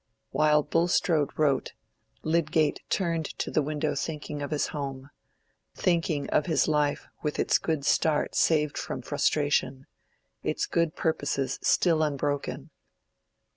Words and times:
While 0.31 0.63
Bulstrode 0.63 1.29
wrote, 1.37 1.73
Lydgate 2.23 2.79
turned 2.89 3.25
to 3.37 3.51
the 3.51 3.61
window 3.61 3.93
thinking 3.93 4.41
of 4.41 4.49
his 4.49 4.69
home—thinking 4.69 6.27
of 6.31 6.47
his 6.47 6.67
life 6.67 7.07
with 7.21 7.37
its 7.37 7.59
good 7.59 7.85
start 7.85 8.33
saved 8.33 8.79
from 8.79 9.03
frustration, 9.03 9.85
its 10.41 10.65
good 10.65 10.95
purposes 10.95 11.59
still 11.61 12.01
unbroken. 12.01 12.71